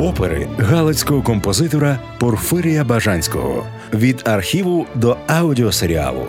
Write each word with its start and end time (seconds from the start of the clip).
опери 0.00 0.48
галицького 0.58 1.22
композитора 1.22 1.98
Порфирія 2.18 2.84
Бажанського 2.84 3.66
від 3.94 4.22
архіву 4.24 4.86
до 4.94 5.16
аудіосеріалу. 5.26 6.26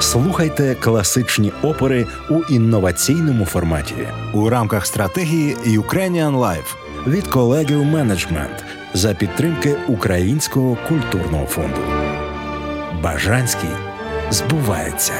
Слухайте 0.00 0.74
класичні 0.74 1.52
опери 1.62 2.06
у 2.30 2.54
інноваційному 2.54 3.44
форматі 3.44 3.94
у 4.34 4.48
рамках 4.48 4.86
стратегії 4.86 5.56
Ukrainian 5.66 6.38
Life 6.38 6.76
від 7.06 7.26
колегів 7.26 7.84
менеджмент 7.84 8.64
за 8.94 9.14
підтримки 9.14 9.76
Українського 9.88 10.78
культурного 10.88 11.46
фонду. 11.46 11.80
Бажанський 13.02 13.70
збувається. 14.30 15.12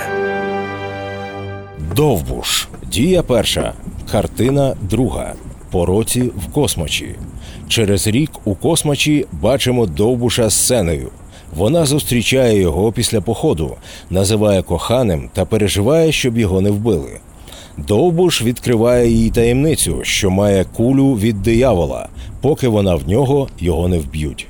Довбуш. 1.96 2.68
Дія 2.82 3.22
перша. 3.22 3.72
Картина 4.12 4.76
друга. 4.80 5.34
Пороці 5.70 6.22
в 6.22 6.52
космочі. 6.52 7.14
Через 7.68 8.06
рік 8.06 8.30
у 8.44 8.54
космачі 8.54 9.26
бачимо 9.32 9.86
Довбуша 9.86 10.48
з 10.48 10.54
сценою. 10.54 11.10
Вона 11.56 11.86
зустрічає 11.86 12.60
його 12.60 12.92
після 12.92 13.20
походу, 13.20 13.76
називає 14.10 14.62
коханим 14.62 15.30
та 15.32 15.44
переживає, 15.44 16.12
щоб 16.12 16.38
його 16.38 16.60
не 16.60 16.70
вбили. 16.70 17.20
Довбуш 17.78 18.42
відкриває 18.42 19.10
їй 19.10 19.30
таємницю, 19.30 19.98
що 20.02 20.30
має 20.30 20.64
кулю 20.64 21.14
від 21.14 21.42
диявола, 21.42 22.08
поки 22.40 22.68
вона 22.68 22.94
в 22.94 23.08
нього 23.08 23.48
його 23.58 23.88
не 23.88 23.98
вб'ють. 23.98 24.46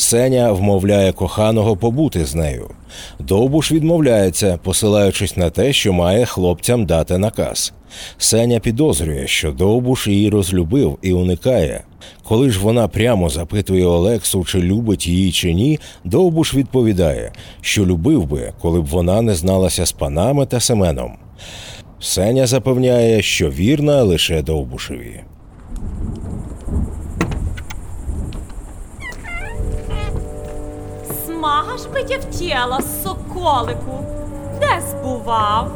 Сеня 0.00 0.52
вмовляє 0.52 1.12
коханого 1.12 1.76
побути 1.76 2.24
з 2.24 2.34
нею. 2.34 2.70
Довбуш 3.18 3.72
відмовляється, 3.72 4.58
посилаючись 4.62 5.36
на 5.36 5.50
те, 5.50 5.72
що 5.72 5.92
має 5.92 6.26
хлопцям 6.26 6.86
дати 6.86 7.18
наказ. 7.18 7.72
Сеня 8.18 8.60
підозрює, 8.60 9.26
що 9.26 9.52
Довбуш 9.52 10.06
її 10.06 10.30
розлюбив 10.30 10.98
і 11.02 11.12
уникає. 11.12 11.84
Коли 12.22 12.50
ж 12.50 12.60
вона 12.60 12.88
прямо 12.88 13.28
запитує 13.28 13.86
Олексу, 13.86 14.44
чи 14.44 14.58
любить 14.58 15.06
її 15.06 15.32
чи 15.32 15.52
ні, 15.54 15.78
Довбуш 16.04 16.54
відповідає, 16.54 17.32
що 17.60 17.86
любив 17.86 18.26
би, 18.26 18.52
коли 18.60 18.80
б 18.80 18.86
вона 18.86 19.22
не 19.22 19.34
зналася 19.34 19.86
з 19.86 19.92
панами 19.92 20.46
та 20.46 20.60
Семеном. 20.60 21.12
Сеня 22.00 22.46
запевняє, 22.46 23.22
що 23.22 23.50
вірна 23.50 24.02
лише 24.02 24.42
Довбушеві. 24.42 25.20
Смага 31.40 31.78
ж 31.78 31.88
би 31.88 32.02
тіла, 32.24 32.80
соколику, 33.02 34.04
де 34.60 34.80
збував? 34.80 35.70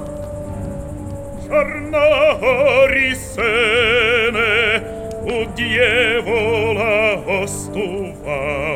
Чорногорі 1.48 3.14
сене 3.14 4.82
у 5.22 5.44
дєвола 5.56 7.18
гостував. 7.26 8.73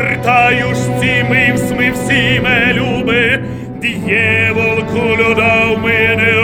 Чорта 0.00 0.52
ж 0.74 0.80
ці 1.00 1.24
ми 1.30 1.90
всі 1.90 2.40
ме 2.40 2.72
люби, 2.72 3.44
дьєвол 3.82 4.84
кулю 4.92 5.34
мене 5.78 6.39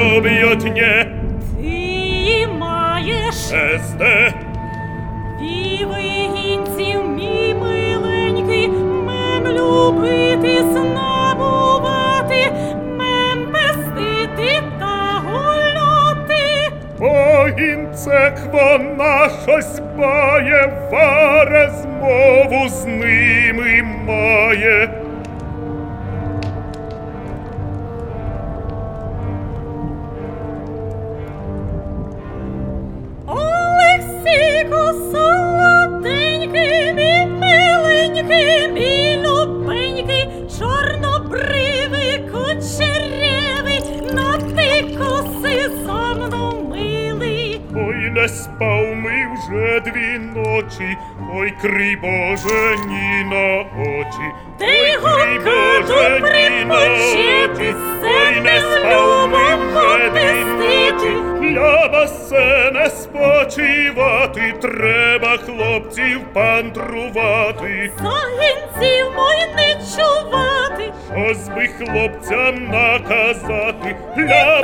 вона 18.52 19.28
щось 19.42 19.80
бає, 19.98 20.72
варе 20.92 21.70
змову 21.82 22.68
з 22.68 22.84
ними 22.86 23.82
має. 24.06 25.05
Ой, 48.58 48.66
спав 48.66 48.96
ми 48.96 49.28
вже 49.34 49.80
дві 49.80 50.18
ночі, 50.18 50.98
ой, 51.34 51.54
крий 51.62 51.96
Боже, 51.96 52.76
ні 52.86 53.24
на 53.30 53.60
очі. 53.82 54.32
Ти 54.58 54.98
Ой, 55.02 55.38
крий 55.38 55.38
Боже, 55.38 56.20
ні 56.20 56.64
на 56.64 56.76
очі. 56.76 57.74
Ой, 58.02 58.40
не 58.40 58.60
спав 58.60 59.28
ми 59.28 59.56
вже 59.56 60.10
дві 60.10 60.44
ночі. 60.44 61.16
Для 61.40 61.88
басе 61.88 62.70
не 62.74 62.90
спочивати, 62.90 64.54
треба 64.62 65.36
хлопців 65.36 66.20
пантрувати. 66.32 67.92
Загінців 67.98 69.12
мой 69.16 69.46
не 69.56 69.74
чувати. 69.96 70.92
Щось 71.12 71.48
би 71.48 71.66
хлопцям 71.66 72.64
наказати, 72.66 73.96
ля 74.18 74.55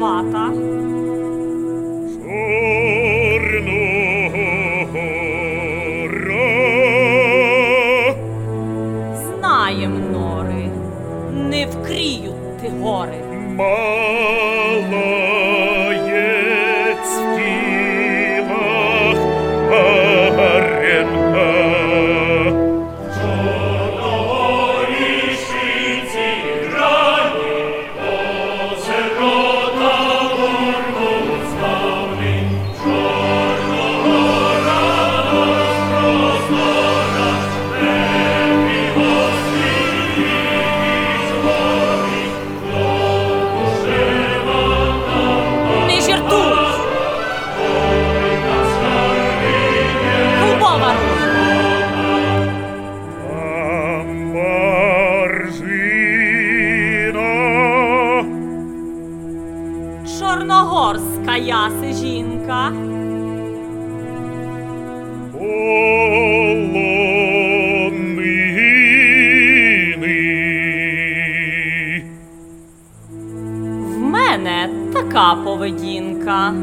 vuota 0.00 0.79
така 75.20 75.34
поведінка. 75.44 76.54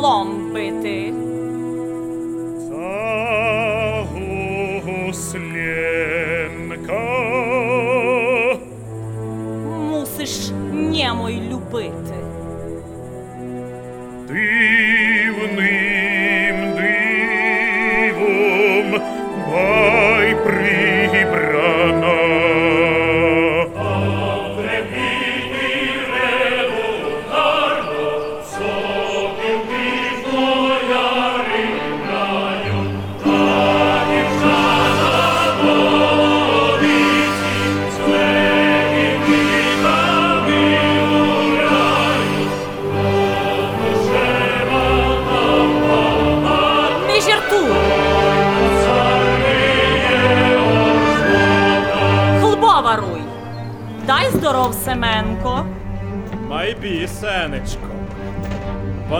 alone 0.00 0.54
with 0.54 0.82
it. 0.86 1.19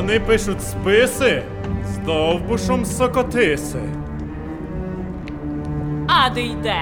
Вони 0.00 0.20
пишуть 0.20 0.62
списи 0.62 1.42
з 1.84 1.98
довбушом 1.98 2.84
сокотиси. 2.84 3.78
А 6.08 6.30
де 6.30 6.42
йде? 6.42 6.80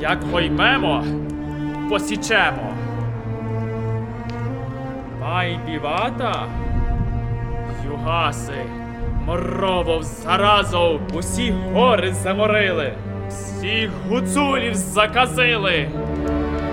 Як 0.00 0.20
поймемо, 0.20 1.04
посічемо. 1.88 2.74
Майбівата, 5.20 6.46
югаси, 7.84 8.64
моровов 9.26 10.02
заразов, 10.02 11.00
усі 11.14 11.54
гори 11.72 12.12
заморили, 12.14 12.92
всіх 13.28 13.90
гуцулів 14.08 14.74
заказили, 14.74 15.88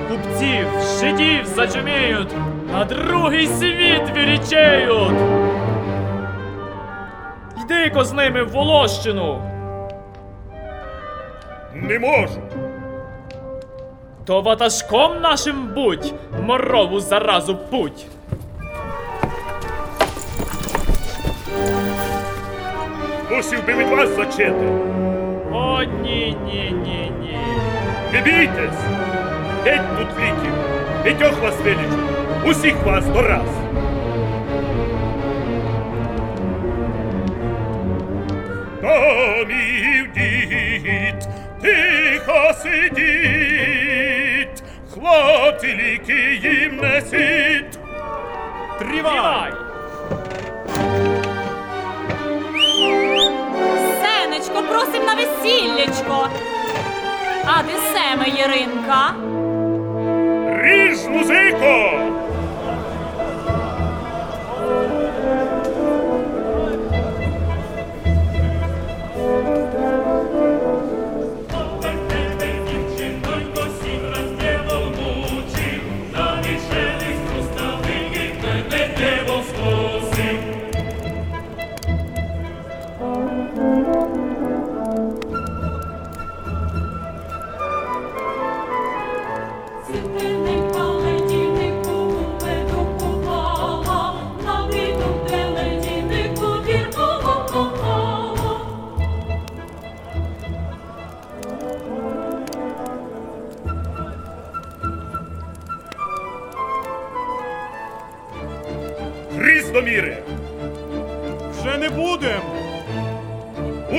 купців, 0.09 0.67
жидів 0.99 1.45
зачуміють, 1.45 2.33
на 2.73 2.85
другий 2.85 3.47
світ 3.47 4.17
вірічеють. 4.17 5.46
Йди-ко 7.67 8.03
з 8.03 8.13
ними 8.13 8.43
в 8.43 8.51
Волощину, 8.51 9.41
Не 11.73 11.99
можу. 11.99 12.41
то 14.25 14.41
ватажком 14.41 15.21
нашим 15.21 15.67
будь, 15.75 16.13
морову 16.41 16.99
заразу 16.99 17.55
путь. 17.55 18.05
Мусів 23.31 23.65
би 23.67 23.73
від 23.73 23.87
вас 23.87 24.09
зачити. 24.15 24.67
О, 25.53 25.83
ні, 25.83 26.37
ні, 26.45 26.73
ні, 26.83 27.11
ні. 27.21 27.37
Не 28.13 28.21
бійтесь! 28.21 28.79
Геть 29.65 29.97
тут 29.97 30.07
ліків! 30.19 30.53
П'ятьох 31.03 31.41
вас 31.41 31.55
вилічу! 31.63 31.99
Усіх 32.45 32.85
вас 32.85 33.05
до 33.05 33.21
раз! 33.21 33.66
Тривай! 49.07 49.53
Сенечко, 54.01 54.63
просим 54.69 55.05
на 55.05 55.15
весіллячко! 55.15 56.29
А 57.45 57.63
де 57.63 57.73
семе 57.93 58.25
Єринка? 58.37 59.13
Ріж, 60.63 61.07
музико! 61.07 61.46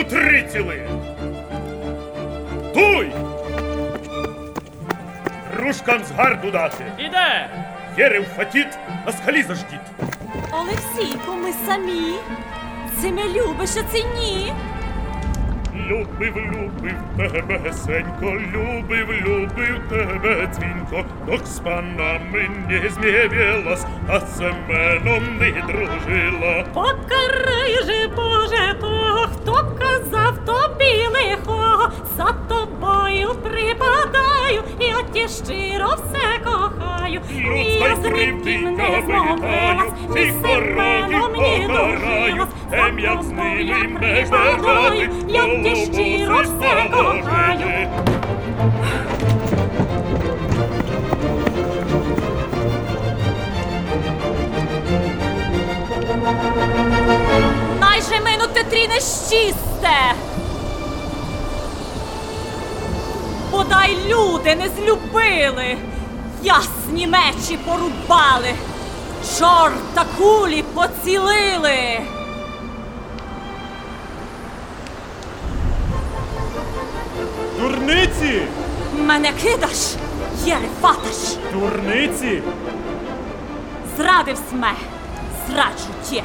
Утриціли! 0.01 0.89
Туй! 2.75 3.11
Рушкам 5.57 6.05
з 6.05 6.11
гарду 6.11 6.51
дати! 6.51 6.85
Іде! 6.99 7.51
Єрев 7.99 8.25
фатіт, 8.37 8.67
на 9.07 9.13
скалі 9.13 9.43
заждіть! 9.43 9.81
Олексійко, 10.53 11.33
ми 11.43 11.53
самі. 11.67 12.15
Це 13.01 13.11
ми 13.13 13.23
любиш, 13.25 13.71
а 13.77 13.83
це 13.93 13.99
ні. 14.21 14.53
Любив, 15.89 16.37
любив 16.37 16.97
тебе 17.17 17.59
гесенько, 17.65 18.27
любив, 18.27 19.13
любив 19.27 19.81
тебе 19.89 20.49
дзвінко, 20.55 21.05
док 21.27 21.47
з 21.47 21.59
панами 21.59 22.51
не 22.69 22.89
змєвілась, 22.91 23.87
а 24.09 24.21
з 24.21 24.37
Семеном 24.37 25.39
не 25.39 25.51
дружила. 25.51 26.65
Покарай 26.75 27.73
же, 27.87 27.98
лихого, 31.19 31.91
за 32.17 32.35
тобою 32.49 33.35
припадаю, 33.43 34.63
я 34.81 35.03
ті 35.13 35.29
щиро 35.29 35.87
все 35.87 36.39
кохаю. 36.45 37.21
Людська 37.31 37.89
Я 37.89 37.97
з 37.97 38.05
я 38.05 38.71
не 38.71 39.03
змовилась, 39.07 39.93
і 40.17 40.33
Семеном 40.43 41.33
не 41.33 41.67
за 41.67 43.23
з 43.23 43.29
тобою 43.29 43.99
припадаю, 43.99 45.11
я 45.29 45.63
ті 45.63 45.77
щиро 45.77 46.43
все 46.43 46.91
кохаю. 46.91 47.29
положити. 47.39 47.89
На 57.81 57.91
дай 57.91 58.03
же 58.03 58.21
минути 58.25 58.65
трі 58.71 58.89
нещисте. 58.89 60.15
Люди 64.39 64.55
не 64.55 64.69
злюбили, 64.69 65.77
ясні 66.43 67.07
мечі 67.07 67.59
порубали, 67.67 68.55
чорта 69.39 70.05
кулі 70.19 70.65
поцілили. 70.75 72.01
Дурниці! 77.61 78.43
Мене 78.99 79.33
кидаш, 79.43 79.95
єрефаташ, 80.45 81.37
Дурниці! 81.53 82.43
зрадив 83.97 84.39
сме, 84.51 84.73
зраджу 85.49 85.93
тє. 86.11 86.23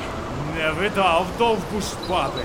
Не 0.57 0.71
видав 0.71 1.25
довбуш 1.37 1.85
баби. 2.09 2.43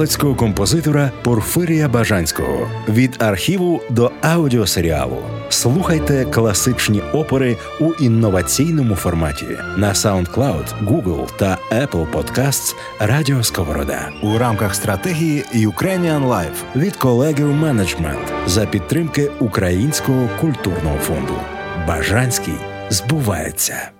Галицького 0.00 0.34
композитора 0.34 1.10
Порфирія 1.22 1.88
Бажанського 1.88 2.68
від 2.88 3.16
архіву 3.18 3.80
до 3.90 4.10
аудіосеріалу. 4.20 5.16
Слухайте 5.48 6.24
класичні 6.24 7.00
опери 7.00 7.56
у 7.80 7.92
інноваційному 7.92 8.94
форматі 8.94 9.46
на 9.76 9.92
SoundCloud, 9.92 10.86
Google 10.86 11.28
та 11.36 11.58
Apple 11.72 12.06
Podcasts 12.12 12.74
Радіо 12.98 13.42
Сковорода 13.42 14.08
у 14.22 14.38
рамках 14.38 14.74
стратегії 14.74 15.44
Ukrainian 15.54 16.28
Life 16.28 16.76
від 16.76 16.96
колегів 16.96 17.46
менеджмент 17.46 18.32
за 18.46 18.66
підтримки 18.66 19.30
Українського 19.40 20.28
культурного 20.40 20.98
фонду. 20.98 21.34
Бажанський 21.88 22.54
збувається. 22.90 23.99